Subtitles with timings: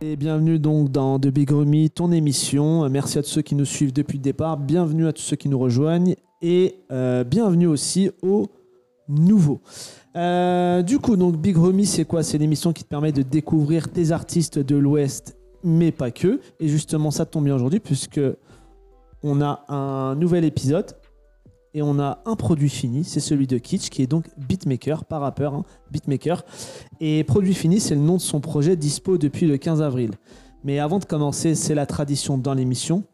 [0.00, 2.88] Et bienvenue donc dans The Big Remy, ton émission.
[2.88, 4.56] Merci à tous ceux qui nous suivent depuis le départ.
[4.56, 6.16] Bienvenue à tous ceux qui nous rejoignent.
[6.42, 8.48] Et euh, bienvenue aussi aux
[9.08, 9.60] nouveaux.
[10.16, 12.22] Euh, du coup, donc Big Remy, c'est quoi?
[12.22, 16.40] C'est l'émission qui te permet de découvrir tes artistes de l'Ouest, mais pas que.
[16.58, 18.20] Et justement, ça tombe bien aujourd'hui puisque
[19.22, 20.96] on a un nouvel épisode
[21.74, 25.18] et on a un produit fini, c'est celui de Kitsch, qui est donc beatmaker, pas
[25.18, 26.44] rappeur, hein, beatmaker.
[27.00, 30.12] Et produit fini, c'est le nom de son projet dispo depuis le 15 avril.
[30.64, 33.04] Mais avant de commencer, c'est la tradition dans l'émission.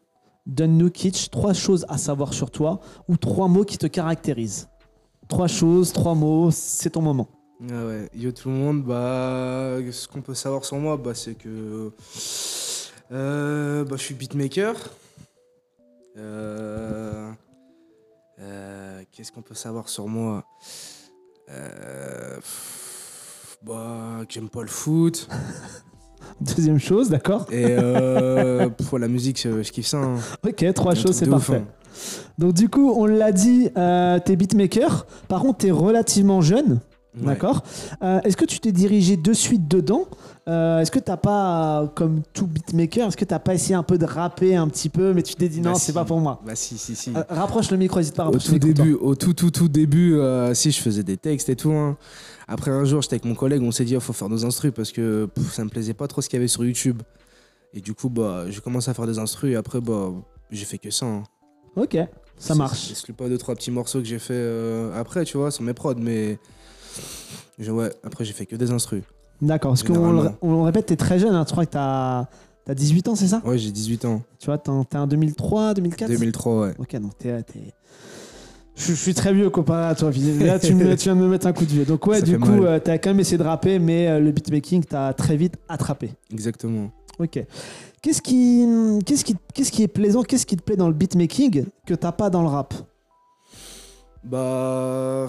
[0.45, 4.69] Donne-nous, Kitsch, trois choses à savoir sur toi ou trois mots qui te caractérisent.
[5.27, 7.27] Trois choses, trois mots, c'est ton moment.
[7.63, 11.91] Ah yo tout le monde, bah, ce qu'on peut savoir sur moi, bah, c'est que
[13.11, 14.75] euh, bah, je suis beatmaker.
[16.17, 17.31] Euh,
[18.39, 20.45] euh, Qu'est-ce qu'on peut savoir sur moi?
[21.49, 25.27] Euh, pff, bah, que j'aime pas le foot.
[26.41, 29.97] Deuxième chose, d'accord Et euh, pff, la musique, je, je kiffe ça.
[29.97, 30.17] hein.
[30.45, 31.63] Ok, trois Un choses, truc c'est de ouf, parfait.
[31.63, 31.71] hein.
[32.37, 35.05] Donc du coup, on l'a dit, euh, t'es beatmaker.
[35.29, 36.81] Par contre, t'es relativement jeune.
[37.19, 37.25] Ouais.
[37.27, 37.63] D'accord.
[38.03, 40.05] Euh, est-ce que tu t'es dirigé de suite dedans
[40.47, 43.97] Euh, Est-ce que t'as pas, comme tout beatmaker, est-ce que t'as pas essayé un peu
[43.97, 45.93] de rapper un petit peu, mais tu t'es dit non, Bah, c'est si.
[45.93, 47.11] pas pour moi Bah si, si, si.
[47.15, 50.53] Euh, Rapproche le micro, n'hésite pas Au tout début, au tout tout tout début, euh,
[50.53, 51.71] si je faisais des textes et tout.
[51.71, 51.97] hein.
[52.47, 54.71] Après un jour, j'étais avec mon collègue, on s'est dit il faut faire nos instrus
[54.75, 57.01] parce que pff, ça me plaisait pas trop ce qu'il y avait sur YouTube.
[57.73, 60.11] Et du coup, bah, j'ai commencé à faire des instrus et après, bah,
[60.51, 61.05] j'ai fait que ça.
[61.07, 61.23] hein.
[61.75, 61.97] Ok,
[62.37, 62.93] ça marche.
[62.93, 65.73] C'est pas deux trois petits morceaux que j'ai fait euh, après, tu vois, sur mes
[65.73, 66.37] prods, mais
[67.59, 69.03] je- ouais, après j'ai fait que des instrus.
[69.41, 69.71] D'accord.
[69.71, 71.35] Parce qu'on le- on le répète, t'es très jeune.
[71.35, 72.27] Hein, tu crois que t'as
[72.67, 73.41] as 18 ans, c'est ça?
[73.45, 76.73] Ouais, j'ai 18 ans, Tu vois, t'es en t'es en 2003, 2004 2003, ouais.
[76.79, 77.43] Ok, donc t'es.
[78.77, 80.11] Je, je suis très vieux comparé à toi.
[80.39, 81.85] Là, tu, me- tu viens de me mettre un coup de vieux.
[81.85, 84.31] Donc, ouais, Ça du coup, euh, t'as quand même essayé de rapper, mais euh, le
[84.31, 86.11] beatmaking, t'as très vite attrapé.
[86.31, 86.91] Exactement.
[87.19, 87.39] Ok.
[88.01, 88.67] Qu'est-ce qui,
[89.05, 92.11] qu'est-ce qui, qu'est-ce qui est plaisant Qu'est-ce qui te plaît dans le beatmaking que t'as
[92.11, 92.73] pas dans le rap?
[94.23, 95.27] Bah.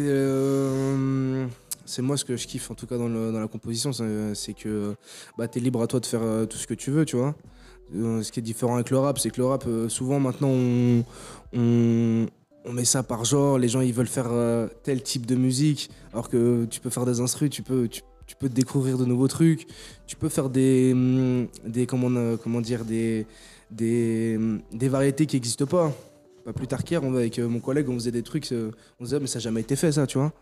[0.00, 1.46] Euh,
[1.84, 4.94] c'est moi ce que je kiffe en tout cas dans, la composition, c'est c'est que
[5.36, 7.16] bah, tu es libre à toi de faire euh, tout ce que tu veux, tu
[7.16, 7.34] vois.
[7.94, 10.50] Euh, ce qui est différent avec le rap, c'est que le rap, euh, souvent maintenant,
[11.52, 12.26] on,
[12.72, 16.30] met ça par genre, les gens ils veulent faire euh, tel type de musique, alors
[16.30, 17.88] que tu peux faire des instrus, tu peux,
[18.48, 19.66] découvrir de nouveaux trucs,
[20.06, 23.26] tu peux faire des, hum, des comment, euh, dire, des,
[23.70, 24.38] des,
[24.72, 25.92] des variétés qui n'existent pas.
[26.44, 28.70] Pas plus tard qu'hier, on- avec euh, mon collègue, on faisait des trucs, euh,
[29.00, 30.32] on se disait, mais ça n'a jamais été fait, ça, tu vois.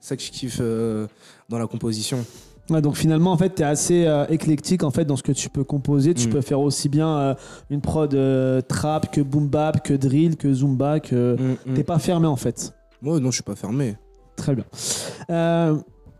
[0.00, 1.06] C'est ça que je kiffe euh,
[1.48, 2.24] dans la composition.
[2.68, 5.48] Ouais, donc finalement, en fait, t'es assez euh, éclectique en fait dans ce que tu
[5.48, 6.14] peux composer.
[6.14, 6.30] Tu Mm.
[6.32, 7.34] peux faire aussi bien euh,
[7.70, 11.74] une prod euh, trap que boom bap, que drill, que zumba, que Mm, mm.
[11.74, 12.74] t'es pas fermé en fait.
[13.00, 13.96] Moi, non, je suis pas fermé.
[14.36, 14.64] Très bien.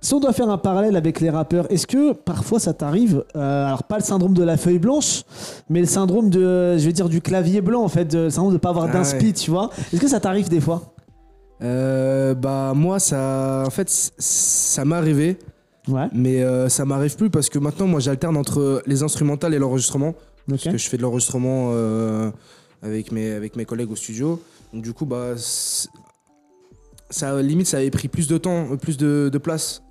[0.00, 3.66] Si on doit faire un parallèle avec les rappeurs, est-ce que parfois ça t'arrive, euh,
[3.66, 5.22] alors pas le syndrome de la feuille blanche,
[5.68, 8.52] mais le syndrome de, je vais dire, du clavier blanc en fait, de- le syndrome
[8.52, 9.32] de pas avoir Ah d'inspi, ouais.
[9.32, 10.82] tu vois Est-ce que ça t'arrive des fois?
[11.62, 13.64] Euh, bah, moi, ça.
[13.66, 15.38] En fait, ça m'est arrivé,
[15.88, 16.06] Ouais.
[16.12, 20.08] mais euh, ça m'arrive plus parce que maintenant, moi, j'alterne entre les instrumentales et l'enregistrement.
[20.10, 20.14] Ok.
[20.50, 22.30] Parce que je fais de l'enregistrement euh,
[22.82, 24.40] avec, mes, avec mes collègues au studio.
[24.74, 25.34] Donc, du coup, bah.
[27.08, 29.82] Ça, limite, ça avait pris plus de temps, plus de, de place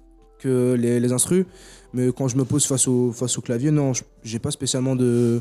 [0.46, 1.46] les, les instrus.
[1.94, 5.40] Mais quand je me pose face au, face au clavier, non, j'ai pas spécialement de,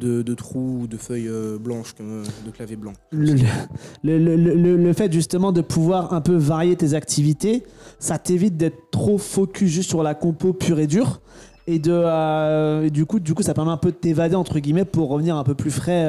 [0.00, 2.92] de, de trous ou de feuilles euh, blanches, euh, de clavier blanc.
[3.12, 3.34] Le,
[4.02, 7.62] le- le- le- fait justement de pouvoir un peu varier tes activités,
[8.00, 11.20] ça t'évite d'être trop focus juste sur la compo pure et dure.
[11.68, 14.84] Et, de, euh, du, coup, du coup, ça permet un peu de t'évader, entre guillemets,
[14.84, 16.04] pour revenir un peu plus frais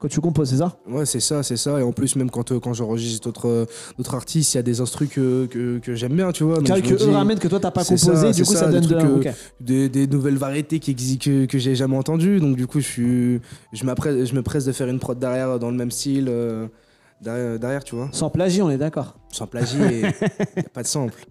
[0.00, 1.78] quand tu composes, c'est ça Ouais, c'est ça, c'est ça.
[1.78, 3.66] Et en plus, même quand, euh, quand j'enregistre d'autres, euh,
[3.98, 6.56] d'autres artistes, il y a des instrus que, que, que j'aime bien, tu vois.
[6.56, 8.80] Donc, que eux ramènent que toi t'as pas composé, ça, du coup ça, ça, donne
[8.80, 8.98] des de.
[8.98, 9.32] trucs, ok.
[9.60, 12.40] des, des nouvelles variétés qui existent, que, que j'ai jamais entendues.
[12.40, 13.40] Donc, du coup, je, suis,
[13.74, 16.66] je, m'apprête- je me presse de faire une prod derrière dans le même style, euh,
[17.20, 18.08] derrière, derrière, tu vois.
[18.12, 19.16] Sans plagier, on est d'accord.
[19.30, 20.00] Sans plagier, et
[20.56, 21.26] y a pas de sample.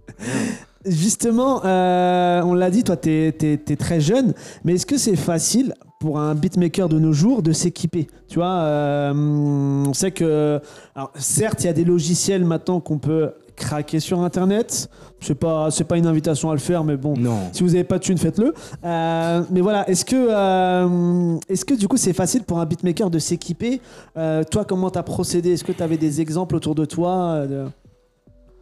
[0.86, 4.33] Justement, euh, on l'a dit, toi t'es es, très jeune,
[4.63, 8.48] mais est-ce que c'est facile pour un beatmaker de nos jours de s'équiper Tu vois,
[8.62, 10.60] euh, on sait que.
[10.96, 14.90] Alors, certes, il y a des logiciels maintenant qu'on peut craquer sur internet.
[15.19, 17.16] C'est pas, c'est pas une invitation à le faire, mais bon.
[17.18, 17.38] Non.
[17.51, 18.54] Si vous n'avez pas de thune, faites-le.
[18.86, 23.10] Euh, mais voilà, est-ce que, euh, est-ce que du coup c'est facile pour un beatmaker
[23.10, 23.81] de s'équiper?
[24.16, 25.52] Euh, Toi, comment tu as procédé?
[25.52, 27.66] Est-ce que tu avais des exemples autour de toi de-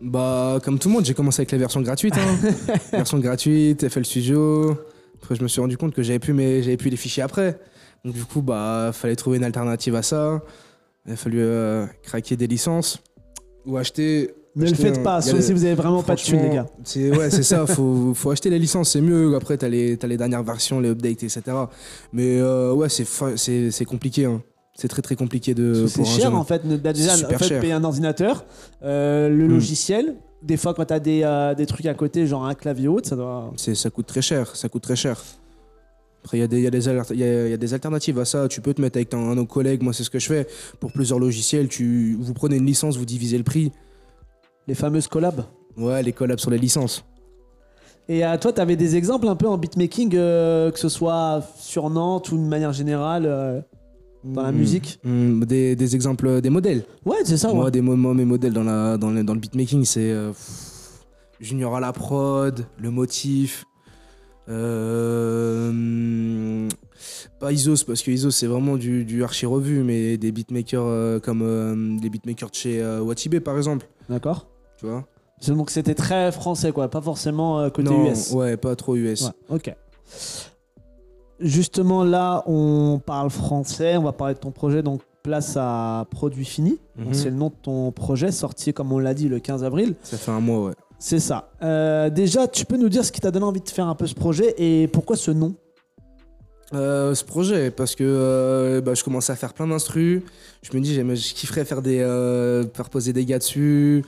[0.02, 2.16] Bah, comme tout le monde, j'ai commencé avec la version gratuite.
[2.18, 2.74] Hein.
[2.92, 4.76] version gratuite, FL Studio.
[5.22, 7.60] Après, je me suis rendu compte que j'avais plus, mes, j'avais plus les fichiers après.
[8.06, 10.42] Donc, du coup, bah, fallait trouver une alternative à ça.
[11.06, 13.00] Il a fallu euh, craquer des licences
[13.66, 14.34] ou acheter.
[14.56, 16.66] Ne le faites un- pas, sauf si vous avez vraiment pas de thunes, les gars.
[16.84, 17.68] C'est ouais, c'est ça.
[17.68, 19.36] Faut, faut acheter les licences, c'est mieux.
[19.36, 21.42] Après, t'as les, t'as les dernières versions, les updates, etc.
[22.12, 24.26] Mais euh, ouais, c'est, fa- c'est, c'est compliqué.
[24.26, 24.42] hein.
[24.74, 25.86] C'est très très compliqué de.
[25.88, 26.66] C'est cher en fait.
[26.68, 27.62] Déjà, en fait, cher.
[27.62, 28.46] payer un ordinateur,
[28.84, 29.50] euh, le Mm.
[29.52, 30.16] logiciel.
[30.44, 33.16] Des fois, quand t'as des, euh, des trucs à côté, genre un clavier haute, ça
[33.16, 33.52] doit.
[33.56, 34.56] C'est, ça coûte très cher.
[34.56, 35.22] Ça coûte très cher.
[36.24, 37.54] Après, il y, a des- il y, a des alert- il y a- il y
[37.54, 38.48] a des alternatives à ça.
[38.48, 39.82] Tu peux te mettre avec un, un autre collègue.
[39.82, 40.48] Moi, c'est ce que je fais.
[40.80, 43.72] Pour plusieurs logiciels, tu, vous prenez une licence, vous divisez le prix.
[44.68, 45.44] Les fameuses collabs.
[45.78, 47.04] Ouais, les collabs sur les licences.
[48.10, 51.42] Et à toi, tu avais des exemples un peu en beatmaking, euh, que ce soit
[51.58, 53.62] sur Nantes ou de manière générale euh,
[54.24, 54.56] dans la Mm.
[54.56, 56.84] musique Mm, des, des exemples, des modèles.
[57.06, 57.72] Ouais, c'est ça, Moi, ouais.
[57.72, 60.32] des, mo- moi, mes modèles dans, la, dans, le, dans le beatmaking, c'est euh,
[61.40, 63.66] Junior à la prod, le motif.
[64.50, 66.68] euh,
[67.40, 71.20] pas Isos, parce que Isos, c'est vraiment du, du archi revu, mais des beatmakers euh,
[71.20, 73.88] comme euh, des beatmakers de chez euh, Watibé, par exemple.
[74.10, 74.48] D'accord.
[74.80, 75.06] Tu vois?
[75.48, 78.32] Donc c'était très français, quoi, pas forcément euh, côté Non, US.
[78.32, 79.22] Ouais, pas trop US.
[79.22, 79.76] Ouais, ok.
[81.40, 86.46] Justement, là, on parle français, on va parler de ton projet, donc place à Produit
[86.46, 86.80] Fini.
[86.98, 87.14] Mhm.
[87.14, 89.96] C'est le nom de ton projet, sorti, comme on l'a dit, le 15 avril.
[90.02, 90.74] Ça fait un mois, ouais.
[91.00, 91.52] C'est ça.
[91.62, 94.08] Euh, déjà, tu peux nous dire ce qui t'a donné envie de faire un peu
[94.08, 95.54] ce projet et pourquoi ce nom?
[96.74, 100.22] Euh, ce projet parce que euh, bah, je commençais à faire plein d'instrus.
[100.64, 102.00] Je me dis je kifferais faire des
[102.74, 104.04] faire poser des gars dessus,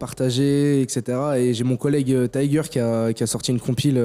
[0.00, 1.18] partager, etc.
[1.36, 4.02] Et j'ai mon collègue Tiger qui a, qui a sorti une compile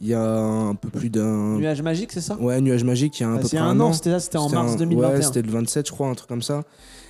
[0.00, 2.36] il y a un peu plus d'un Nuage magique, c'est ça?
[2.40, 4.20] Ouais nuage magique il y a un Ah, peu près un un an, c'était ça,
[4.20, 5.14] c'était en mars un- 2021.
[5.16, 6.64] Ouais, c'était le 27 je crois un truc comme ça.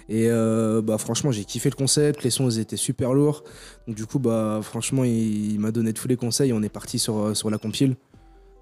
[0.09, 3.45] Et euh, bah franchement j'ai kiffé le concept, les sons ils étaient super lourds.
[3.87, 6.53] Donc du coup bah franchement il, il m'a donné tous les conseils.
[6.53, 7.95] On est parti sur euh, sur la compile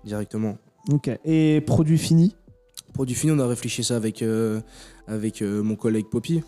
[0.04, 0.58] directement.
[0.90, 1.10] Ok.
[1.24, 2.34] Et produit fini?
[2.94, 4.60] Produit fini, on a réfléchi ça avec, euh,
[5.06, 6.42] avec euh, mon collègue Poppy.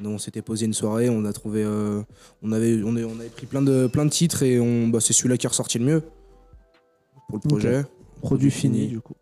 [0.00, 2.02] Donc, on s'était posé une soirée, on a trouvé, euh,
[2.42, 5.36] on avait, on, avait pris plein de, plein de titres et on, bah, c'est celui-là
[5.36, 6.02] qui est ressorti le mieux
[7.28, 7.84] pour le projet.
[8.20, 8.88] Produit fini, fini.
[8.88, 9.14] du coup.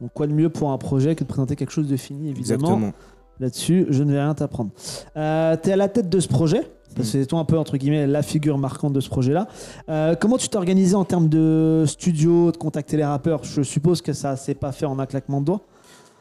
[0.00, 2.64] Donc, quoi de mieux pour un projet que de présenter quelque chose de fini, évidemment.
[2.68, 2.92] Exactement.
[3.40, 4.70] Là-dessus, je ne vais rien t'apprendre.
[5.16, 6.60] Euh, tu es à la tête de ce projet,
[6.94, 7.20] parce que Mm.
[7.20, 9.48] c'est toi un peu, entre guillemets, la figure marquante de ce projet-là.
[9.88, 13.44] Euh, comment tu t'es organisé en termes de studio, de contacter les rappeurs?
[13.44, 15.60] Je suppose que ça s'est pas fait en un claquement de doigts.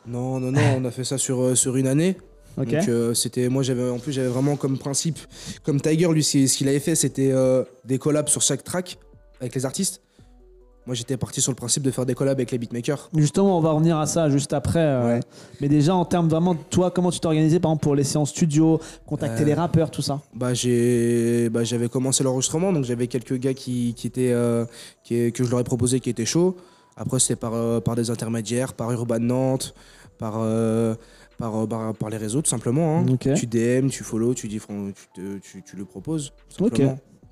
[0.07, 2.17] Non, non, non, on a fait ça sur, euh, sur une année.
[2.57, 2.69] Ok.
[2.69, 5.19] Donc euh, c'était, moi j'avais, en plus j'avais vraiment comme principe,
[5.63, 8.97] comme Tiger, lui, ce ce qu'il avait fait, c'était euh, des collabs sur chaque track
[9.39, 10.01] avec les artistes.
[10.87, 13.09] Moi j'étais parti sur le principe de faire des collabs avec les beatmakers.
[13.15, 14.79] Justement, on va revenir à ça juste après.
[14.79, 15.19] euh, Ouais.
[15.61, 18.31] Mais déjà, en termes vraiment, toi, comment tu t'es organisé, par exemple, pour les séances
[18.31, 20.21] studio, contacter Euh, les rappeurs, tout ça?
[20.33, 24.65] Bah, j'ai, bah, j'avais commencé l'enregistrement, donc j'avais quelques gars qui, qui étaient, euh,
[25.03, 26.55] qui- que je leur ai proposé qui étaient chauds.
[26.97, 29.75] Après, c'était par, par des intermédiaires, par Urban Nantes,
[30.17, 30.95] par, par, euh,
[31.67, 32.97] par, par les réseaux, tout simplement.
[32.99, 33.05] hein.
[33.35, 36.33] Tu DM, tu follow, tu dis, tu, te- tu, tu le proposes.
[36.69, 36.81] tout.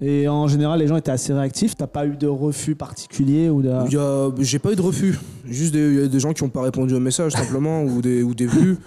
[0.02, 1.76] Et en général, les gens étaient assez réactifs.
[1.76, 3.70] T'as pas eu de refus particulier ou de.
[3.88, 6.32] Il y a- J'ai pas eu de refus, juste des, il y a des gens
[6.32, 8.78] qui n'ont pas répondu au message, simplement, ou des, ou des vues.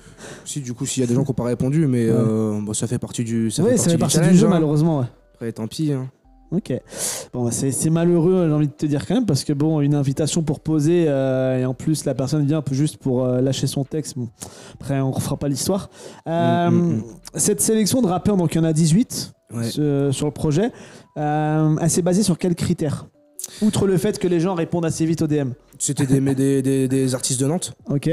[0.47, 2.17] Si, du coup, s'il y a des gens qui n'ont pas répondu, mais Ouais.
[2.17, 4.47] euh, bah, ça fait partie du, ça Oui, fait ça fait partie partie du jeu,
[4.47, 4.51] hein.
[4.51, 5.01] malheureusement.
[5.01, 5.07] ouais.
[5.35, 5.93] Après, tant pis.
[5.93, 6.09] hein.
[6.53, 6.73] Ok.
[7.33, 10.43] Bon, c'est malheureux, j'ai envie de te dire quand même, parce que bon, une invitation
[10.43, 13.67] pour poser, euh, et en plus la personne vient un peu juste pour euh, lâcher
[13.67, 14.19] son texte.
[14.19, 14.29] Bon,
[14.75, 15.89] après, on refera pas l'histoire.
[16.29, 17.03] Euh, Mm, mm, mm.
[17.37, 19.65] Cette sélection de rappeurs, donc il y en a 18 Ouais.
[19.65, 20.71] ce- sur le projet,
[21.17, 23.07] elle s'est basée sur quels critères?
[23.61, 25.51] Outre le fait que les gens répondent assez vite au DM.
[25.79, 27.75] C'était des, mais des, des- des artistes de Nantes.
[27.91, 28.09] Ok.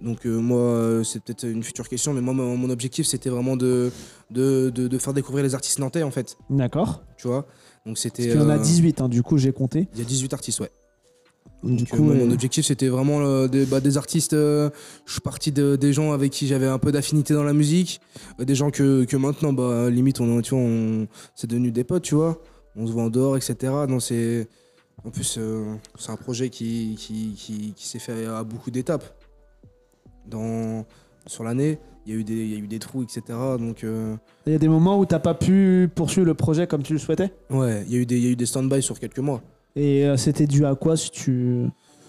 [0.00, 3.30] Donc euh, moi, euh, c'est peut-être une future question, mais moi, mon, mon objectif, c'était
[3.30, 3.90] vraiment de,
[4.30, 6.36] de, de, de faire découvrir les artistes nantais, en fait.
[6.50, 7.02] D'accord.
[7.16, 7.46] Tu vois?
[7.86, 8.22] Donc Parce c'était...
[8.28, 9.88] qu'il y en a euh, 18, hein, du coup, j'ai compté.
[9.92, 10.70] Il y a 18 artistes, ouais.
[11.62, 14.32] Donc, du euh, coup, moi, euh, mon objectif, c'était vraiment euh, des, bah, des artistes.
[14.34, 14.70] euh,
[15.06, 18.00] je suis parti de- des gens avec qui j'avais un peu d'affinité dans la musique.
[18.40, 21.84] euh, des gens que, que maintenant, bah, limite, on, tu vois, on, c'est devenu des
[21.84, 22.40] potes, tu vois.
[22.76, 23.72] On se voit en dehors, etc.
[23.88, 24.48] Donc, c'est,
[25.04, 29.04] en plus, euh, c'est un projet qui, qui, qui, qui s'est fait à beaucoup d'étapes.
[30.26, 30.86] Dans,
[31.26, 33.22] sur l'année, il y, a eu des- il y a eu des trous, etc.
[33.58, 36.82] Donc, euh, il y a des moments où t'as pas pu poursuivre le projet comme
[36.82, 38.82] tu le souhaitais ouais, il y a eu des, il y a eu des stand-by
[38.82, 39.42] sur quelques mois.
[39.76, 41.66] Et euh, c'était dû à quoi si tu.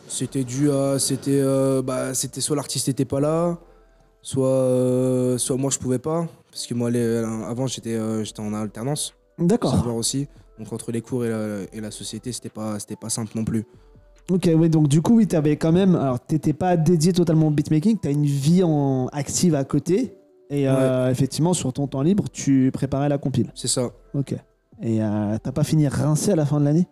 [0.07, 0.99] C'était dû à.
[0.99, 3.57] C'était euh, bah, soit l'artiste n'était pas là,
[4.21, 6.27] soit, soit moi je pouvais pas.
[6.51, 9.85] Parce que moi, les- avant, j'étais en alternance, D'accord.
[9.95, 10.27] aussi.
[10.57, 13.43] Donc entre les cours et la, et la société, c'était pas, c'était pas simple non
[13.43, 13.65] plus.
[14.29, 15.95] Ok, oui, donc du coup, oui, t'avais quand même.
[15.95, 20.15] Alors, t'étais pas dédié totalement au beatmaking, t'as une vie en active à côté.
[20.49, 23.51] Et euh, effectivement, sur ton temps libre, tu préparais la compile.
[23.55, 23.91] C'est ça.
[24.13, 24.33] Ok.
[24.81, 26.87] Et euh, t'as pas fini rincé à la fin de l'année?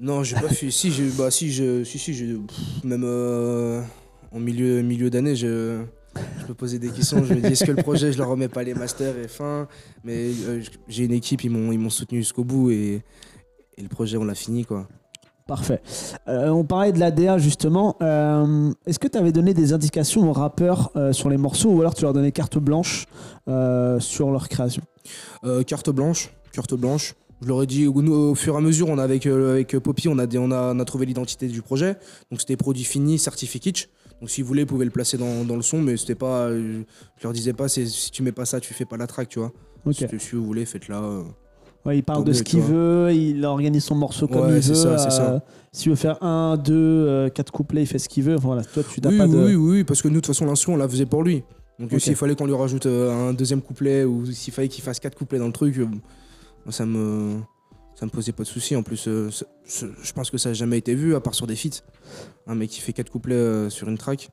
[0.00, 0.70] Non, j'ai pas fait.
[0.70, 3.82] Si, j'ai- bah, si, je, si, si, pff, même euh,
[4.32, 5.80] en milieu, milieu d'année, je,
[6.42, 7.24] je me posais des questions.
[7.24, 9.66] Je me dis, est-ce que le projet, je leur remets pas les masters et fin?
[10.04, 13.02] Mais euh, j'ai une équipe, ils m'ont, ils m'ont soutenu jusqu'au bout et,
[13.76, 14.88] et le projet, on l'a fini, quoi.
[15.48, 15.80] Parfait.
[16.28, 17.96] Euh, on parlait de la DA justement.
[18.02, 21.80] Euh, Est-ce que tu avais donné des indications aux rappeurs euh, sur les morceaux ou
[21.80, 23.06] alors tu leur donnais carte blanche
[23.98, 24.82] sur leur création?
[25.66, 27.14] Carte blanche, carte blanche.
[27.40, 30.08] Je leur ai dit, nous, au fur et à mesure, on a avec, avec Poppy,
[30.08, 31.96] on a, des- on, a, on a trouvé l'identité du projet.
[32.30, 33.88] Donc c'était produit fini, certifié kitsch.
[34.20, 36.50] Donc si vous voulez, vous pouvez le placer dans, dans le son, mais c'était pas.
[36.52, 36.82] Je
[37.22, 39.52] leur disais pas, si tu mets pas ça, tu fais pas la track, tu vois.
[39.92, 41.00] Si, si vous voulez, faites-la.
[41.86, 44.74] Ouais, il parle de ce qu'il veut, il organise son morceau comme Ouais, il veut.
[44.74, 45.38] ça, euh,
[45.72, 48.34] S'il veut faire un, deux, euh, quatre couplets, il fait ce qu'il veut.
[48.36, 49.44] Voilà, toi, tu n'as Oui, pas oui, de.
[49.46, 51.44] oui, oui, parce que nous, de toute façon, l'instru, on la faisait pour lui.
[51.78, 54.98] Donc s'il fallait qu'on lui rajoute euh, un deuxième couplet ou s'il fallait qu'il fasse
[54.98, 55.86] quatre couplets dans le truc, euh,
[56.70, 57.36] ça me
[57.94, 58.74] ça me posait pas de souci.
[58.74, 59.30] En plus, euh,
[60.02, 61.82] je pense que ça n'a jamais été vu, à part sur des feats.
[62.48, 64.28] Un mec qui fait quatre couplets euh, sur une track.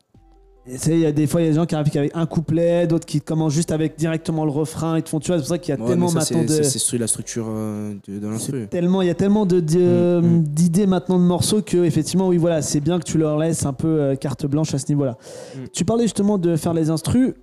[0.67, 2.87] Il y a des fois, il y a des gens qui arrivent avec un couplet,
[2.87, 4.97] d'autres qui commencent juste avec directement le refrain.
[4.97, 6.43] Ils te font, tu vois, c'est pour ça qu'il y a Ouais, tellement ça, maintenant
[6.47, 6.63] c'est de.
[6.63, 8.67] c'est- la structure euh, de, de C'est l'instru.
[8.67, 10.43] tellement, il y a tellement de, de- Mm, mm.
[10.43, 13.73] d'idées maintenant de morceaux que effectivement, oui, voilà, c'est bien que tu leur laisses un
[13.73, 15.17] peu euh, carte blanche à ce niveau-là.
[15.55, 15.59] Mm.
[15.71, 17.33] Tu parlais justement de faire les instrus.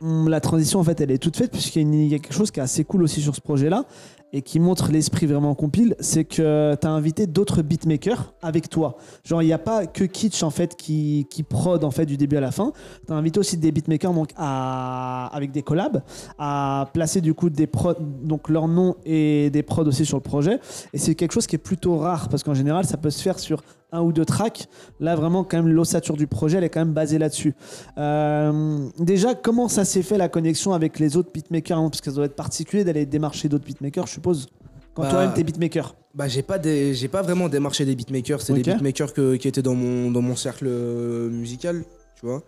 [0.00, 2.60] Hum, La transition, en fait, elle est toute faite puisqu'il y a, quelque chose qui
[2.60, 3.84] est assez cool aussi sur ce projet-là
[4.32, 8.96] et qui montre l'esprit vraiment compile, c'est que tu as invité d'autres beatmakers avec toi.
[9.24, 12.16] Genre, il n'y a pas que Kitsch en fait qui, qui prod en fait du
[12.16, 12.72] début à la fin.
[13.06, 16.02] Tu as invité aussi des beatmakers donc avec des collabs
[16.38, 20.22] à placer du coup des prods, donc leur nom et des prods aussi sur le
[20.22, 20.58] projet.
[20.94, 23.38] Et c'est quelque chose qui est plutôt rare parce qu'en général, ça peut se faire
[23.38, 24.66] sur un ou deux tracks.
[25.00, 27.54] Là, vraiment, quand même, l'ossature du projet, elle est quand même basée là-dessus.
[27.98, 32.10] Euh, déjà, comment ça s'est fait la connexion avec les autres beatmakers hein, Parce que
[32.10, 34.48] ça doit être particulier d'aller démarcher d'autres beatmakers, je suppose.
[34.94, 35.94] Quand Bah, toi-même t'es beatmaker.
[36.14, 38.40] Bah, j'ai pas, des- j'ai pas vraiment démarché des beatmakers.
[38.42, 41.84] C'est des beatmakers que- qui étaient dans mon, dans mon cercle euh, musical,
[42.18, 42.42] tu vois.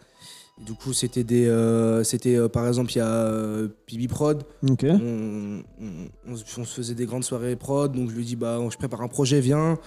[0.61, 1.47] Et du coup, c'était des.
[1.49, 4.45] euh, c'était euh, par exemple, il y a euh, Pibi Prod.
[4.71, 4.85] Ok.
[4.89, 8.37] on, on- on se- on se faisait des grandes soirées prod, donc je lui dis
[8.37, 9.79] bah je prépare un projet, viens.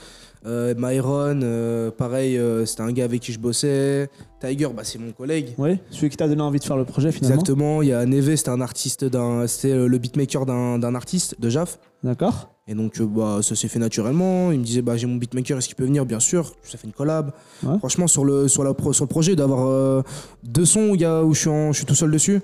[0.45, 4.09] Euh, Myron, euh, pareil, euh, c'était un gars avec qui je bossais.
[4.39, 5.53] Tiger, bah c'est mon collègue.
[5.57, 7.35] Oui, celui qui t'a donné envie de faire le projet finalement.
[7.41, 7.81] Exactement.
[7.81, 11.49] Il y a Neve, c'était un artiste d'un, c'était le beatmaker d'un, d'un artiste de
[11.49, 11.79] Jaf.
[12.03, 12.53] D'accord.
[12.67, 14.51] Et donc bah ça s'est fait naturellement.
[14.51, 16.05] Il me disait bah j'ai mon beatmaker, est-ce qu'il peut venir?
[16.05, 16.53] Bien sûr.
[16.63, 17.31] Ça fait une collab.
[17.63, 17.77] Ouais.
[17.79, 20.03] Franchement sur le sur la sur le projet d'avoir
[20.43, 22.41] deux sons où, y a- où je suis en- je suis tout seul dessus.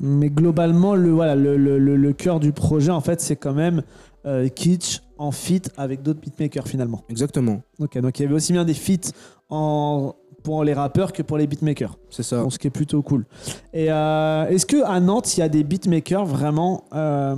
[0.00, 3.52] Mais globalement, le, voilà, le, le, le- le cœur du projet, en fait, c'est quand
[3.52, 3.82] même
[4.26, 7.02] euh, Kitsch en feat avec d'autres beatmakers finalement.
[7.08, 7.62] Exactement.
[7.78, 9.10] Ok, donc il y avait aussi bien des feats
[9.50, 11.96] en, pour les rappeurs que pour les beatmakers.
[12.10, 12.42] C'est ça.
[12.42, 13.24] Bon, ce qui est plutôt cool.
[13.72, 17.34] Et euh, est-ce que à Nantes, il y a des beatmakers vraiment euh,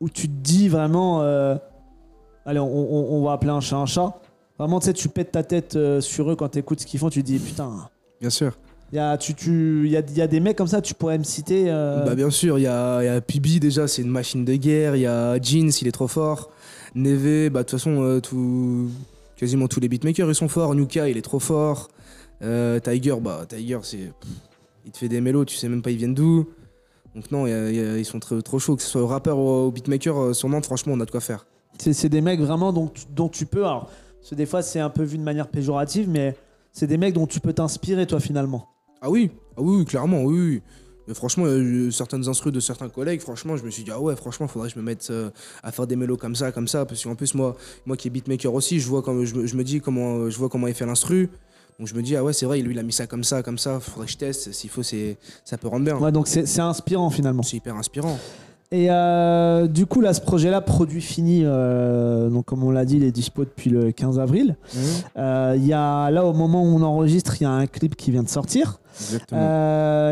[0.00, 1.56] où tu te dis vraiment, euh,
[2.46, 4.20] allez, on, on- on va appeler un chat un chat?
[4.58, 7.10] Vraiment, tu sais, tu pètes ta tête sur eux quand tu écoutes ce qu'ils font,
[7.10, 7.88] tu te dis putain.
[8.20, 8.58] Bien sûr.
[8.92, 11.18] Il y a, tu, tu, y, a, y a des mecs comme ça, tu pourrais
[11.18, 11.64] me citer.
[11.68, 14.54] euh, Bah bien sûr, il y a, y a Pibi déjà, c'est une machine de
[14.54, 14.96] guerre.
[14.96, 16.50] Il y a Jeans, il est trop fort.
[16.94, 18.88] Neve, bah de toute façon, euh, tout,
[19.36, 20.74] quasiment tous les beatmakers ils sont forts.
[20.74, 21.88] Nuka, il est trop fort.
[22.40, 24.10] Euh, Tiger, bah Tiger, c'est,
[24.86, 26.46] il te fait des mélos, tu sais même pas ils viennent d'où.
[27.14, 28.76] Donc non, il y a- il y a- ils sont très, trop chauds.
[28.76, 31.20] Que ce soit au rappeur ou au beatmaker, sur Nantes, franchement, on a de quoi
[31.20, 31.46] faire.
[31.78, 33.64] C'est c'est des mecs vraiment dont, tu- dont tu peux.
[33.66, 36.36] Alors, parce que des fois, c'est un peu vu de manière péjorative, mais
[36.72, 38.66] c'est des mecs dont tu peux t'inspirer, toi, finalement.
[39.00, 40.38] Ah oui, ah oui, clairement, oui.
[40.38, 40.62] oui.
[41.06, 43.82] Mais franchement, il y a eu certaines instrus de certains collègues, franchement, je me suis
[43.82, 45.30] dit, ah ouais, franchement, faudrait que je me mette euh,
[45.62, 46.84] à faire des mélos comme ça, comme ça.
[46.84, 49.56] Parce qu'en plus, moi, moi qui est beatmaker aussi, je vois, comme, je, me- je
[49.56, 51.30] me dis comment, euh, je vois comment il fait l'instru.
[51.78, 53.42] Donc je me dis, ah ouais, c'est vrai, lui, il a mis ça comme ça,
[53.42, 54.52] comme ça, faudrait que je teste.
[54.52, 55.96] S'il faut, c'est, ça peut rendre bien.
[55.96, 57.42] Ouais, donc c'est c'est inspirant, finalement.
[57.42, 58.18] C'est hyper inspirant.
[58.70, 62.96] Et euh, du coup, là, ce projet-là, produit fini, euh, donc comme on l'a dit,
[62.98, 64.56] il est dispo depuis le 15 avril.
[65.16, 67.96] Euh, Il y a, là, au moment où on enregistre, il y a un clip
[67.96, 68.78] qui vient de sortir.
[69.00, 69.40] Exactement.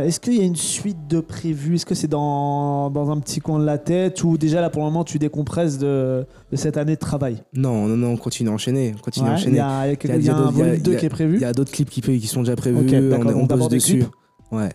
[0.05, 1.75] Est-ce qu'il y a une suite de prévues?
[1.75, 4.25] Est-ce que c'est dans, dans un petit coin de la tête?
[4.25, 7.43] Ou déjà là pour le moment tu décompresses de, de cette année de travail?
[7.53, 8.95] Non, non, non, on continue à enchaîner.
[8.97, 9.57] On continue Ouais, Il enchaîner.
[9.57, 10.47] y a, il y a quelque- Il y a- il y a il y a
[10.47, 12.27] un volume 2 il y a- qui est prévu Il y a d'autres clips qui,
[12.27, 12.79] sont déjà prévus.
[13.13, 13.99] On, on bosse des dessus.
[13.99, 14.11] clips.
[14.53, 14.71] Ouais,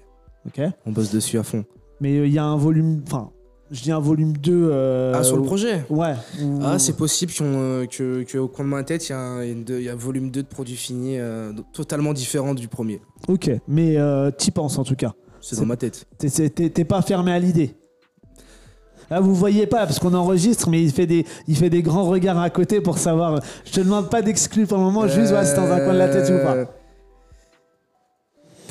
[0.46, 0.62] Ok.
[0.86, 1.64] on bosse dessus à fond.
[2.02, 3.02] Mais il y a un volume.
[3.08, 3.30] Enfin,
[3.72, 4.52] je dis un volume 2.
[4.72, 6.14] euh, ah, sur le projet Ouais.
[6.62, 9.20] Ah, c'est possible qu'on, euh, que, que au coin de ma tête, il y, a
[9.20, 13.02] un- y a volume 2 de produits finis euh, totalement différent du premier.
[13.28, 15.14] Ok, mais euh, t'y penses en tout cas.
[15.42, 16.06] C'est dans ma tête.
[16.20, 17.76] T'es- pas fermé à l'idée.
[19.10, 22.06] Là, vous voyez pas parce qu'on enregistre, mais il fait, des, il fait des grands
[22.06, 23.42] regards à côté pour savoir.
[23.66, 25.98] Je te demande pas d'exclure pour le moment, juste ouais, c'est dans un coin de
[25.98, 26.56] la tête ou pas.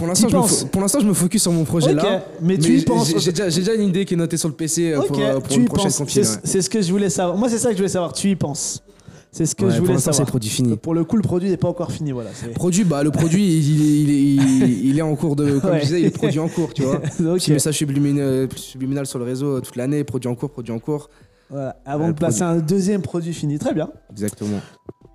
[0.00, 2.24] Pour l'instant, je me penses pour l'instant, je me focus sur mon projet là.
[2.40, 3.12] mais tu y penses.
[3.18, 5.58] J'ai déjà, une idée qui est notée sur le PC euh, pour, euh, pour tu
[5.58, 5.90] une y prochaine.
[5.90, 6.20] C'est
[6.56, 6.62] ouais.
[6.62, 7.36] ce que je voulais savoir.
[7.36, 8.12] Moi, c'est ça que je voulais savoir.
[8.14, 8.82] Tu y penses.
[9.30, 10.26] C'est ce que Ouais, je pour voulais c'est savoir.
[10.26, 10.76] produit fini.
[10.76, 12.10] Pour le coup, le produit n'est pas encore fini.
[12.12, 12.30] Voilà.
[12.54, 15.58] Produit, bah le produit, il, il, il- il- il est en cours de.
[15.60, 15.80] Comme Ouais.
[15.80, 16.96] je disais, il est produit en cours, tu vois.
[17.20, 17.36] Ok.
[17.38, 20.78] Petit message subliminal, subliminal sur le réseau euh, toute l'année, produit en cours, produit en
[20.80, 21.10] cours.
[21.50, 23.58] Voilà, Avant Ouais, de placer un deuxième produit fini.
[23.58, 23.90] Très bien.
[24.10, 24.60] Exactement.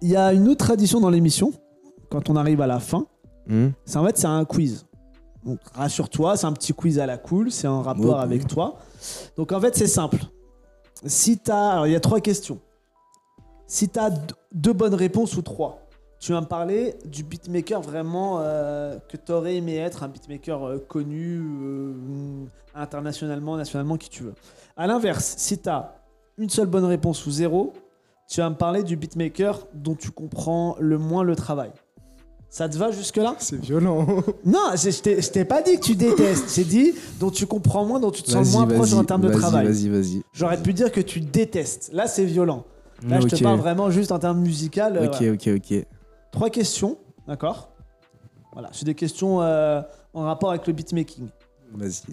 [0.01, 1.51] Il y a une autre tradition dans l'émission,
[2.09, 3.07] quand on arrive à la fin,
[3.47, 3.69] Hmm.
[3.85, 4.85] c'est en fait c'est un quiz.
[5.45, 8.79] Donc rassure-toi, c'est un petit quiz à la cool, c'est en rapport avec toi.
[9.37, 10.17] Donc en fait c'est simple.
[11.05, 12.59] Si tu as, alors il y a trois questions.
[13.67, 14.11] Si tu as
[14.51, 15.85] deux bonnes réponses ou trois,
[16.19, 20.63] tu vas me parler du beatmaker vraiment euh, que tu aurais aimé être, un beatmaker
[20.63, 24.33] euh, connu euh, internationalement, nationalement, qui tu veux.
[24.75, 25.95] À l'inverse, si tu as
[26.37, 27.73] une seule bonne réponse ou zéro,
[28.27, 31.71] tu vas me parler du beatmaker dont tu comprends le moins le travail.
[32.49, 33.35] Ça te va jusque-là?
[33.39, 34.05] C'est violent.
[34.45, 36.53] Non, je je t'ai je t'ai pas dit que tu détestes.
[36.55, 39.03] J'ai dit dont tu comprends moins, dont tu te sens Vas-y, moins proche vas-y, en
[39.03, 39.67] termes de vas-y, travail.
[39.67, 40.23] Vas-y, vas-y.
[40.33, 41.89] J'aurais pu dire que tu détestes.
[41.91, 42.63] Là, c'est violent.
[43.07, 43.43] Là, je te Ok.
[43.43, 44.95] parle vraiment juste en termes musical.
[44.97, 45.33] euh, Ok, voilà.
[45.33, 45.85] ok, ok.
[46.31, 46.97] Trois questions,
[47.27, 47.69] d'accord?
[48.53, 49.81] Voilà, c'est des questions euh,
[50.13, 51.27] en rapport avec le beatmaking.
[51.73, 52.03] Vas-y.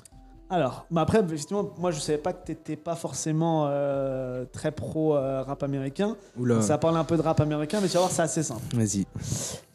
[0.53, 5.17] Alors, mais après, effectivement, moi, je savais pas que t'étais pas forcément euh, très pro
[5.17, 6.15] euh, rap américain.
[6.39, 6.61] Oula.
[6.61, 8.61] Ça parle un peu de rap américain, mais tu vas voir, c'est assez simple.
[8.75, 9.07] Vas-y.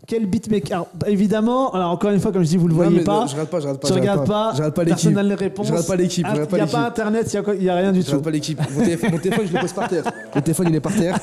[0.06, 0.72] Quel beatmaker?
[0.74, 3.04] Alors, bah, Évidemment, alors encore une fois, comme je dis, vous le Non, voyez mais
[3.04, 3.22] pas.
[3.22, 3.88] non, Je regarde pas, je regarde pas.
[3.88, 5.12] tu je regardes pas, Je pas personne l'équipe.
[5.16, 5.66] n'a les réponses.
[5.68, 6.28] Je regarde pas l'équipe.
[6.28, 8.20] Je Ah, Il n'y pas a pas internet, il n'y a, rien du Je regarde
[8.20, 8.24] tout.
[8.24, 8.60] pas l'équipe.
[8.72, 10.04] Mon téléphone, mon téléphone, je le pose par terre.
[10.36, 11.18] Le téléphone, il est par terre.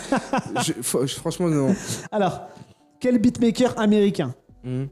[0.63, 0.73] Je-
[1.07, 1.75] je- franchement, non.
[2.11, 2.41] Alors,
[2.99, 4.35] quel beatmaker américain
[4.65, 4.87] Hmm.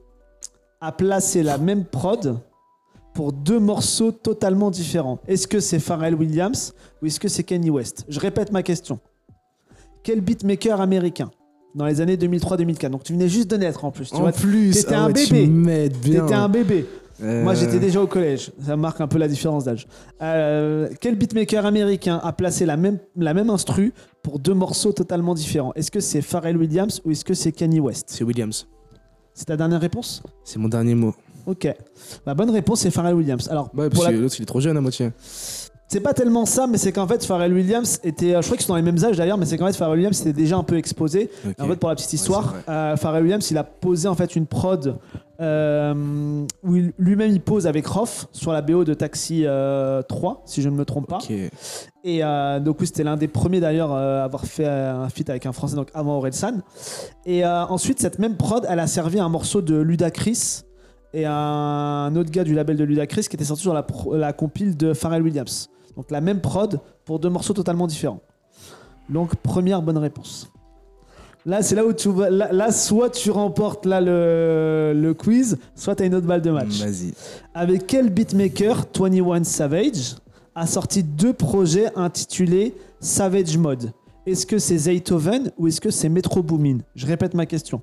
[0.80, 2.38] a placé la même prod
[3.14, 7.70] pour deux morceaux totalement différents Est-ce que c'est Pharrell Williams ou est-ce que c'est Kanye
[7.70, 8.04] West?
[8.08, 8.98] Je répète ma question.
[10.02, 11.30] Quel beatmaker américain
[11.74, 14.10] dans les années 2003-2004 Donc tu venais juste de naître en plus.
[14.10, 15.90] Tu En vois, plus, t'étais ah un ouais, bébé.
[16.02, 16.86] T'étais un bébé.
[17.22, 18.50] Euh, Moi, j'étais déjà au collège.
[18.60, 19.86] Ça marque un peu la différence d'âge.
[20.22, 23.92] Euh, quel beatmaker américain a placé la même, la même instru
[24.22, 25.72] pour deux morceaux totalement différents?
[25.74, 28.06] Est-ce que c'est Pharrell Williams ou est-ce que c'est Kanye West?
[28.08, 28.66] C'est Williams.
[29.34, 30.22] C'est ta dernière réponse?
[30.44, 31.14] C'est mon dernier mot.
[31.46, 31.68] Ok.
[32.26, 33.48] La bonne réponse, c'est Pharrell Williams.
[33.50, 35.10] Alors, Ouais, pour parce la- que l'autre, il est trop jeune à moitié.
[35.88, 38.34] c'est pas tellement ça, mais c'est qu'en fait, Pharrell Williams était.
[38.34, 39.96] euh, Je crois qu'ils sont dans les mêmes âges d'ailleurs, mais c'est qu'en fait, Pharrell
[39.96, 41.30] Williams était déjà un peu exposé.
[41.46, 41.54] Ok.
[41.60, 44.34] En fait, pour la petite histoire, c'est euh, Pharrell Williams, il a posé en fait
[44.36, 44.96] une prod
[45.40, 50.42] euh, où il- lui-même il pose avec Roth sur la BO de Taxi euh, 3,
[50.46, 51.18] si je ne me trompe pas.
[51.18, 51.30] Ok.
[52.04, 55.08] Et euh, donc oui, c'était l'un des premiers d'ailleurs euh, à avoir fait euh, un
[55.08, 56.60] feat avec un Français, donc avant Orelsan.
[57.26, 60.62] Et euh, ensuite, cette même prod, elle a servi un morceau de Ludacris
[61.14, 64.76] et un autre gars du label de Ludacris qui était sorti sur la, la compile
[64.76, 65.68] de Pharrell Williams.
[65.96, 68.20] Donc la même prod pour deux morceaux totalement différents.
[69.08, 70.50] Donc première bonne réponse.
[71.44, 72.30] Là, c'est là où tu vas.
[72.30, 76.40] Là, là, soit tu remportes là le, le quiz, soit tu as une autre balle
[76.40, 76.80] de match.
[76.80, 77.12] Vas-y.
[77.52, 80.14] Avec quel beatmaker 21 Savage
[80.54, 83.92] a sorti deux projets intitulés Savage Mode?
[84.24, 86.78] Est-ce que c'est Zaytoven ou est-ce que c'est Metro Boomin?
[86.94, 87.82] Je répète ma question.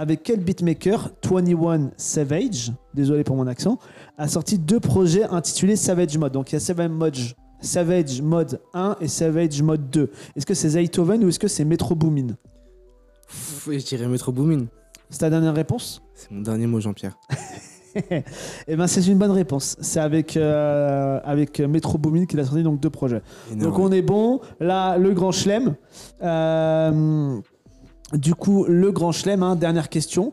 [0.00, 3.78] Avec quel beatmaker 21 Savage, désolé pour mon accent,
[4.16, 7.18] a sorti deux projets intitulés Savage Mode Donc il y a Savage Mode,
[7.60, 10.10] Savage Mode 1 et Savage Mode 2.
[10.34, 12.28] Est-ce que c'est Zaytoven ou est-ce que c'est Metro Boomin?
[13.66, 14.68] Je dirais Metro Boomin.
[15.10, 16.00] C'est ta dernière réponse?
[16.14, 17.18] C'est mon dernier mot, Jean-Pierre.
[18.68, 19.76] Eh ben c'est une bonne réponse.
[19.80, 23.20] C'est avec, euh, avec Metro Boomin qu'il a sorti donc deux projets.
[23.50, 23.68] Énorme.
[23.68, 24.40] Donc on est bon.
[24.60, 25.74] Là, le grand chelem.
[26.22, 27.40] Euh,
[28.12, 30.32] du coup, le grand chelem, hein, dernière question.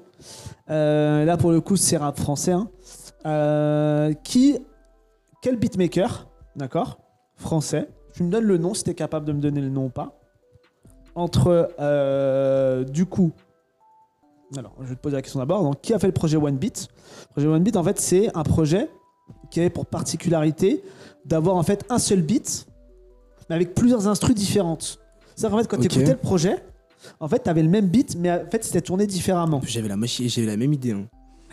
[0.70, 2.52] Euh, là, pour le coup, c'est rap français.
[2.52, 2.70] hein.
[3.26, 4.58] Euh, qui,
[5.42, 7.00] quel beatmaker, d'accord,
[7.36, 9.86] français, tu me donnes le nom si tu es capable de me donner le nom
[9.86, 10.20] ou pas,
[11.16, 13.32] entre, euh, du coup,
[14.58, 15.62] alors, je vais te poser la question d'abord.
[15.62, 16.88] Donc, qui a fait le projet One Beat?
[17.30, 18.90] Le projet One Beat, en fait, c'est un projet
[19.52, 20.84] qui avait pour particularité
[21.26, 22.66] d'avoir en fait un seul beat,
[23.50, 25.00] mais avec plusieurs instrus différentes.
[25.36, 25.88] C'est-à-dire qu'en fait, quand Ok.
[25.90, 26.64] tu écoutais le projet,
[27.20, 29.62] en fait, tu avais le même beat, mais en fait, c'était tourné différemment.
[29.66, 30.92] J'avais la, machi- j'avais la même idée.
[30.92, 31.06] hein.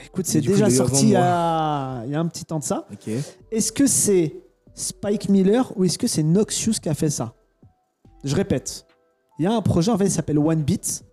[0.04, 2.20] Écoute, c'est du coup, déjà il eu sorti il y, avant a, il y a
[2.20, 2.86] un petit temps de ça.
[2.92, 3.12] Ok.
[3.52, 4.34] Est-ce que c'est
[4.74, 7.34] Spike Miller ou est-ce que c'est Noxious qui a fait ça?
[8.24, 8.86] Je répète.
[9.38, 11.04] Il y a un projet, en fait, qui s'appelle One Beat.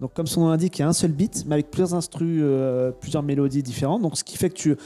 [0.00, 2.40] Donc, comme son nom l'indique, il y a un seul beat, mais avec plusieurs instrus,
[2.42, 4.02] euh, plusieurs mélodies différentes.
[4.02, 4.76] Donc, ce qui fait que tu.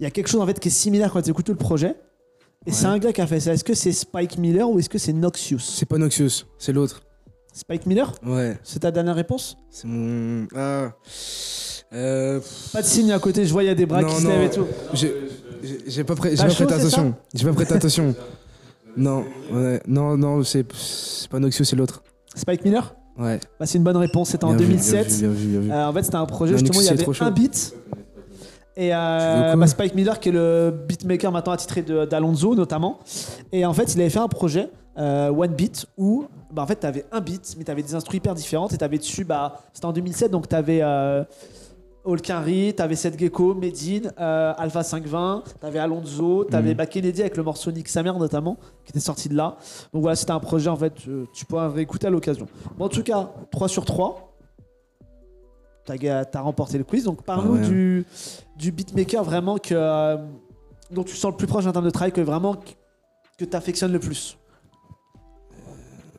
[0.00, 1.96] Il y a quelque chose, en fait, qui est similaire quand tu écoutes le projet.
[2.66, 2.76] Et Ouais.
[2.76, 3.54] c'est un gars qui a fait ça.
[3.54, 5.58] Est-ce que c'est Spike Miller ou est-ce que c'est Noxious?
[5.60, 7.02] C'est pas Noxious, c'est l'autre.
[7.52, 8.58] Spike Miller Ouais.
[8.62, 10.46] C'est ta dernière réponse C'est mon.
[10.54, 10.92] Ah.
[11.92, 12.40] Euh.
[12.72, 14.26] Pas de signe à côté, je vois, il y a des bras Non, qui se
[14.26, 14.66] lèvent et tout.
[15.86, 17.14] J'ai pas, prêté attention.
[17.34, 18.14] J'ai pas prêté attention.
[18.96, 20.66] Non, ouais, non, non, c'est
[21.30, 22.02] pas Noxious, c'est l'autre.
[22.34, 23.40] Spike Miller Ouais.
[23.58, 25.18] bah, C'est une bonne réponse, c'était en Bien vu, 2007.
[25.18, 25.74] Bien vu, bien vu, bien.
[25.76, 27.74] Euh, en fait, c'était un projet, Non, justement, il y avait un beat.
[28.76, 33.00] Et euh, bah, Spike Miller, qui est le beatmaker maintenant attitré de- d'Alonso, notamment.
[33.50, 36.80] Et en fait, il avait fait un projet euh, One Beat où bah, en fait
[36.80, 39.24] tu avais un beat mais tu avais des instruments hyper différentes et tu avais dessus
[39.24, 41.22] bah c'était en 2007 donc tu avais euh,
[42.04, 46.86] Holkinry, tu avais Seth Gecko, Medine, euh, Alpha 520, tu avais Alonso, tu avais Mhm.
[46.86, 49.58] Kennedy avec le morceau Nick Samer notamment qui était sorti de là.
[49.92, 52.46] Donc voilà, c'était un projet en fait euh, tu pourras réécouter à l'occasion.
[52.78, 54.24] Bon, en tout cas, 3 sur 3.
[55.84, 57.04] Tu as, remporté le quiz.
[57.04, 57.68] Donc parle-nous Ah ouais.
[57.68, 58.06] du,
[58.56, 60.16] du beatmaker vraiment que, euh,
[60.90, 62.56] dont tu sens le plus proche en termes de travail, que vraiment
[63.38, 64.38] que tu affectionnes le plus.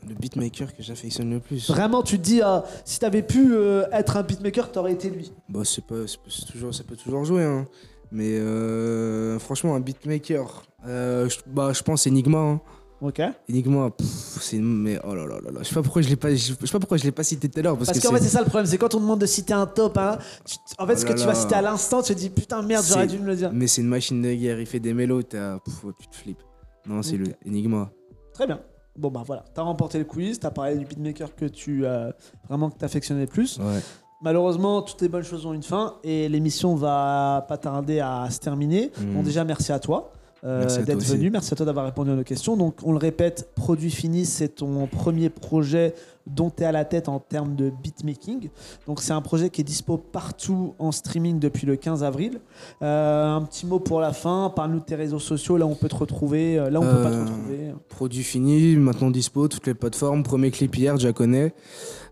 [0.09, 1.69] Le beatmaker que j'affectionne le plus.
[1.69, 4.93] Vraiment, tu te dis, euh, si tu avais pu euh, être un beatmaker, tu aurais
[4.93, 5.31] été lui.
[5.47, 7.43] Bah, c'est pas, c'est pas- c'est toujours, ça peut toujours jouer.
[7.43, 7.67] Hein.
[8.11, 12.39] Mais euh, franchement, un beatmaker, euh, je, bah, je pense Enigma.
[12.39, 12.61] hein.
[13.01, 14.07] Ok Enigma, pff,
[14.41, 15.59] c'est mais oh là là là là.
[15.61, 17.47] Je sais pas pourquoi je l'ai pas, je sais pas pourquoi je l'ai pas cité
[17.47, 18.93] tout à l'heure parce, Parce que qu'en fait, c'est- c'est ça le problème, c'est quand
[18.93, 21.21] on demande de citer un top, hein, tu- en fait, ce Oh que là tu
[21.25, 21.39] vas là.
[21.39, 23.51] citer à l'instant, tu te dis putain, merde, j'aurais C'est- dû me le dire.
[23.53, 24.59] mais c'est une machine de guerre.
[24.59, 26.43] Il fait des mélos, t'as- pff, tu te flippes.
[26.87, 27.89] Non, c'est le Enigma.
[28.33, 28.59] Très bien.
[28.99, 32.11] Bon, bah voilà, t'as remporté le quiz, t'as parlé du beatmaker que tu euh,
[32.49, 33.57] vraiment que t'affectionnais le plus.
[33.57, 33.79] Ouais.
[34.21, 38.39] Malheureusement, toutes les bonnes choses ont une fin et l'émission va pas tarder à se
[38.39, 38.91] terminer.
[38.99, 39.13] Mhm.
[39.13, 40.11] Bon, déjà, merci à toi.
[40.43, 42.55] Euh, d'être venu, merci à toi d'avoir répondu à nos questions.
[42.55, 45.93] Donc, on le répète, Produit Fini, c'est ton premier projet
[46.27, 48.49] dont tu es à la tête en termes de beatmaking.
[48.87, 52.39] Donc, c'est un projet qui est dispo partout en streaming depuis le 15 avril.
[52.81, 55.89] Euh, un petit mot pour la fin, parle-nous de tes réseaux sociaux, là on peut
[55.89, 57.73] te retrouver, euh, là on peut pas te retrouver.
[57.89, 60.23] Produit fini, maintenant dispo, toutes les plateformes.
[60.23, 61.53] Premier clip hier, déjà connais.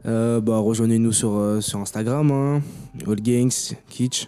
[0.04, 2.62] Bah, rejoignez-nous sur, sur Instagram, hein.
[3.08, 4.28] All Gangs, Kitsch.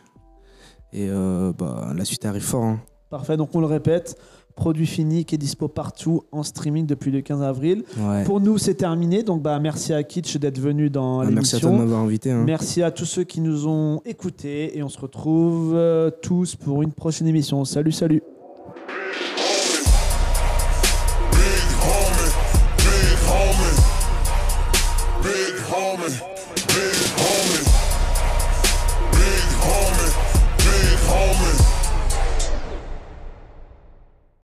[0.94, 1.10] Et
[1.58, 2.64] bah, la suite arrive fort.
[2.64, 2.80] hein.
[3.10, 4.18] Parfait, donc on le répète,
[4.56, 7.84] Produit Fini qui est dispo partout en streaming depuis le 15 avril.
[7.98, 8.24] Ouais.
[8.26, 9.24] Pour nous, c'est terminé.
[9.24, 11.88] Donc, bah, merci à Kitsch d'être venu dans Ah, merci à toi de l'émission.
[11.90, 12.32] m'avoir invité.
[12.32, 12.44] hein.
[12.46, 16.84] Merci à tous ceux qui nous ont écoutés et on se retrouve euh, tous pour
[16.84, 17.64] une prochaine émission.
[17.66, 18.22] Salut, salut.